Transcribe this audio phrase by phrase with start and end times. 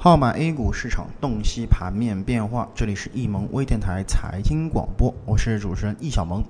[0.00, 6.40] 号码 A 股市场洞悉盘面变化，这里是易盟微电台财经广播，我是主持人易小萌。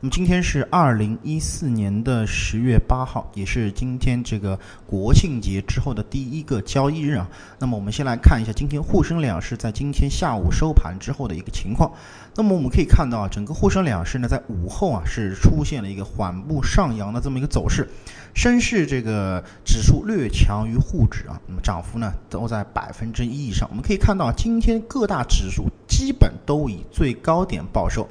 [0.00, 7.26] 那么今天是二零一四年的十月八号，也是今天这个国庆节之后的第一个交易日啊。
[7.58, 11.90] 那么我们先来看一下今天沪深两市在今天下午收盘之后的一个情况。
[12.36, 17.88] 那么我们可以看到啊，整个沪深两市呢在午后啊是出现了一个缓步上扬的这么一个走势，
[18.34, 22.92] 深市这个指数略强于沪指啊，那么涨幅呢都在百。
[22.98, 28.08] 分之一以上，我们可以看到，今天各大指数基本都以最高点报收。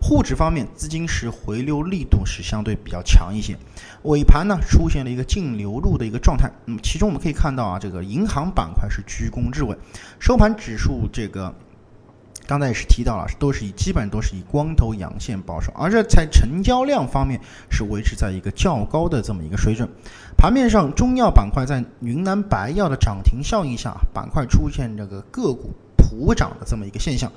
[0.00, 3.54] 沪指方面，资金是回流力度是相对比较强一些。
[4.04, 6.50] 尾盘呢，出现了一个净流入的一个状态。
[6.64, 9.76] 那么，其中我们可以看到啊，这个银行板块是居功至伟。
[10.18, 11.54] 收盘指数这个。
[12.50, 17.40] 刚才也是提到了，都是以基本都是以光头阳线报收，而这在成交量方面
[17.70, 19.88] 是维持在一个较高的这么一个水准。
[20.36, 27.30] 盘面上，中药板块在云南白药的涨停效应下，板块出现这个个股普涨的这么一个现象，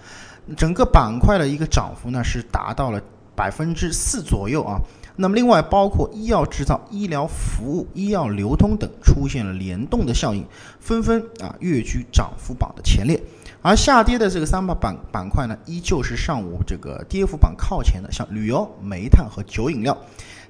[0.58, 3.00] 整个板块的一个涨幅呢是达到了
[3.36, 4.82] 百分之四左右啊。
[5.16, 10.44] 那么另外包括医药制造、医疗服务、医药流通等出现了联动的效应，
[10.80, 13.22] 纷纷啊跃居涨幅榜的前列。
[13.64, 19.98] 而下跌的这个三把板板块呢，依旧是上午这个跌幅榜靠前的，像旅游、煤炭和酒饮料。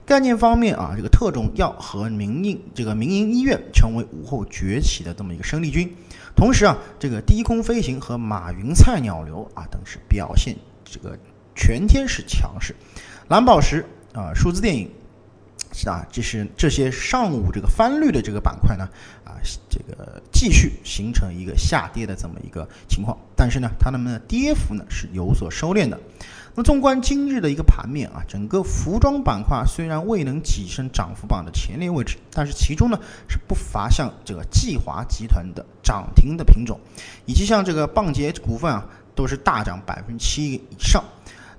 [0.04, 5.96] 概念方面啊，这个特种药和民营这个民营医院成为午后崛起的这么一个生力军。
[6.36, 11.16] 同时啊，这个低空飞行和马云菜鸟流啊等是表现这个
[11.56, 12.76] 全天是强势。
[13.30, 14.90] 蓝宝石啊，数字电影。
[15.74, 18.88] 是啊，这是这些上午这个翻绿的这个板块呢，
[19.26, 26.00] 啊，这个继续形成一个下跌的这么一个情况，但是呢，它们的跌幅呢是有所收敛的。
[26.56, 36.80] 那纵观今日的一个盘面啊，整个服装板块虽然未能跻身涨幅榜的前列位置，但是其中呢是不乏像这个季华集团的涨停的品种，
[37.26, 41.04] 以及像这个棒捷股份啊，都是大涨百分之七以上。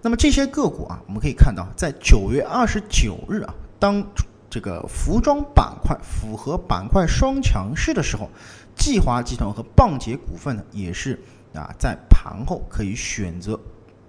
[0.01, 3.53] 那么这些个股啊，我们可以看到，在九月二十九日啊。
[3.79, 4.05] 当
[4.49, 8.31] 这个服装板块符合板块双强势的时候，
[8.77, 11.21] 季华集团和棒杰股份呢，也是
[11.53, 13.59] 啊在盘后可以选择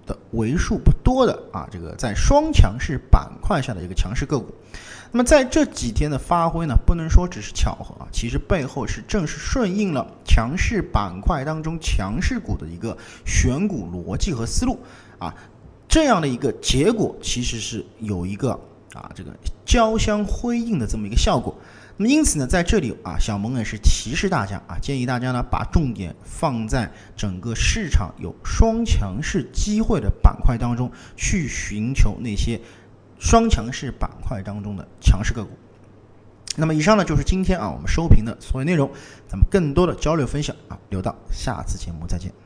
[0.05, 4.53] 的为数不多的啊这个在双强势板块下的一个强势个股。
[5.11, 14.79] 那么在这几天的发挥呢，不能说只是巧合啊，其实背后是正是顺应了强势板块当中强势股的一个选股逻辑和思路
[15.17, 15.33] 啊，
[15.87, 18.59] 这样的一个结果其实是有一个。
[18.95, 19.31] 啊，这个
[19.65, 21.55] 交相辉映的这么一个效果。
[21.97, 32.59] 那么因此呢，在这里啊，小萌也是提示大家啊，建议大家呢把重点放在整个市场有双强势机会的板块当中，去寻求那些
[33.17, 35.51] 双强势板块当中的强势个股。
[36.57, 38.89] 那么以上呢就是今天啊我们收评的所有内容，
[39.27, 42.44] 咱们更多的交流分享啊，留到下次节目再见。